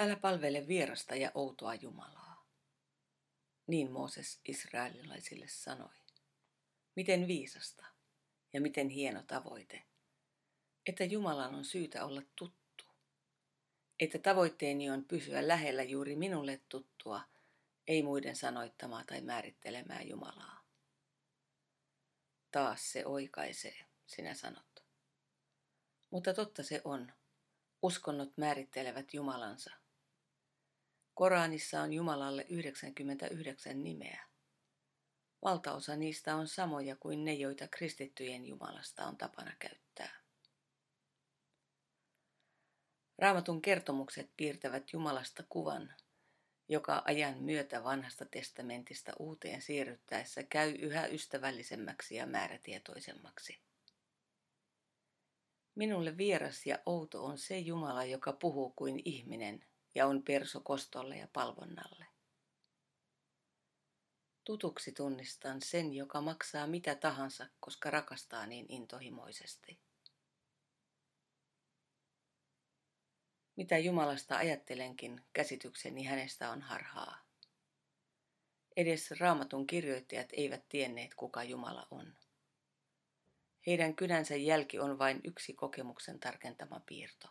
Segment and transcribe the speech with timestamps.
[0.00, 2.46] Älä palvele vierasta ja outoa Jumalaa.
[3.66, 5.94] Niin Mooses israelilaisille sanoi.
[6.96, 7.86] Miten viisasta
[8.52, 9.82] ja miten hieno tavoite,
[10.86, 12.84] että Jumalan on syytä olla tuttu.
[14.00, 17.20] Että tavoitteeni on pysyä lähellä juuri minulle tuttua,
[17.86, 20.64] ei muiden sanoittamaa tai määrittelemää Jumalaa.
[22.50, 24.84] Taas se oikaisee, sinä sanot.
[26.10, 27.12] Mutta totta se on.
[27.82, 29.81] Uskonnot määrittelevät Jumalansa.
[31.22, 34.26] Koranissa on Jumalalle 99 nimeä.
[35.42, 40.20] Valtaosa niistä on samoja kuin ne, joita kristittyjen Jumalasta on tapana käyttää.
[43.18, 45.94] Raamatun kertomukset piirtävät Jumalasta kuvan,
[46.68, 53.60] joka ajan myötä vanhasta testamentista uuteen siirryttäessä käy yhä ystävällisemmäksi ja määrätietoisemmaksi.
[55.74, 59.64] Minulle vieras ja outo on se Jumala, joka puhuu kuin ihminen
[59.94, 62.06] ja on perso kostolle ja palvonnalle.
[64.44, 69.80] Tutuksi tunnistan sen, joka maksaa mitä tahansa, koska rakastaa niin intohimoisesti.
[73.56, 77.18] Mitä Jumalasta ajattelenkin, käsitykseni hänestä on harhaa.
[78.76, 82.16] Edes raamatun kirjoittajat eivät tienneet, kuka Jumala on.
[83.66, 87.28] Heidän kynänsä jälki on vain yksi kokemuksen tarkentama piirto.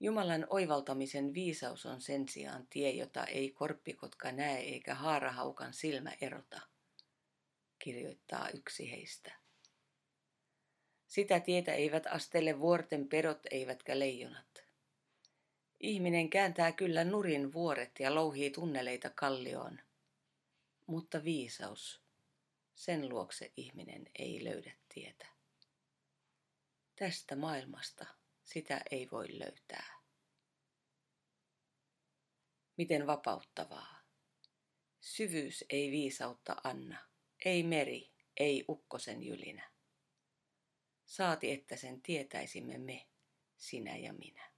[0.00, 6.60] Jumalan oivaltamisen viisaus on sen sijaan tie, jota ei korppikotka näe eikä haarahaukan silmä erota,
[7.78, 9.32] kirjoittaa yksi heistä.
[11.06, 14.64] Sitä tietä eivät astele vuorten perot eivätkä leijonat.
[15.80, 19.80] Ihminen kääntää kyllä nurin vuoret ja louhii tunneleita kallioon,
[20.86, 22.02] mutta viisaus,
[22.74, 25.26] sen luokse ihminen ei löydä tietä.
[26.96, 28.17] Tästä maailmasta
[28.48, 29.98] sitä ei voi löytää.
[32.76, 34.00] Miten vapauttavaa.
[35.00, 37.08] Syvyys ei viisautta anna,
[37.44, 39.70] ei meri, ei ukkosen jylinä.
[41.04, 43.06] Saati, että sen tietäisimme me,
[43.56, 44.52] sinä ja minä.